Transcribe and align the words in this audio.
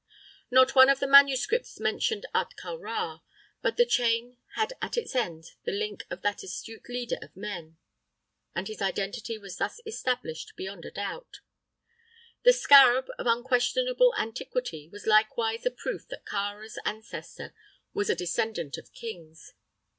Not 0.49 0.73
one 0.73 0.89
of 0.89 0.99
the 0.99 1.05
manuscripts 1.05 1.79
mentioned 1.79 2.25
Ahtka 2.33 2.75
Rā; 2.75 3.21
but 3.61 3.77
the 3.77 3.85
chain 3.85 4.35
had 4.55 4.73
at 4.81 4.97
its 4.97 5.13
end 5.15 5.51
the 5.63 5.71
link 5.71 6.05
of 6.09 6.23
that 6.23 6.41
astute 6.41 6.89
leader 6.89 7.17
of 7.21 7.35
men, 7.37 7.77
and 8.55 8.67
his 8.67 8.81
identity 8.81 9.37
was 9.37 9.57
thus 9.57 9.79
established 9.85 10.55
beyond 10.55 10.85
a 10.85 10.91
doubt. 10.91 11.41
The 12.41 12.51
scarab, 12.51 13.11
of 13.19 13.27
unquestionable 13.27 14.15
antiquity, 14.17 14.89
was 14.89 15.05
likewise 15.05 15.67
a 15.67 15.69
proof 15.69 16.07
that 16.07 16.25
Kāra's 16.25 16.79
ancestor 16.83 17.53
was 17.93 18.09
a 18.09 18.15
descendant 18.15 18.79
of 18.79 18.91
kings. 18.93 19.53